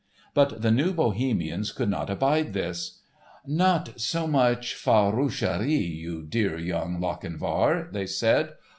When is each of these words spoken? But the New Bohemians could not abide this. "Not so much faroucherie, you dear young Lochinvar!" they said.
But 0.33 0.63
the 0.63 0.71
New 0.71 0.93
Bohemians 0.93 1.71
could 1.71 1.87
not 1.89 2.09
abide 2.09 2.53
this. 2.53 3.01
"Not 3.45 4.01
so 4.01 4.25
much 4.25 4.73
faroucherie, 4.73 5.95
you 5.95 6.23
dear 6.25 6.57
young 6.57 6.99
Lochinvar!" 6.99 7.87
they 7.91 8.07
said. 8.07 8.53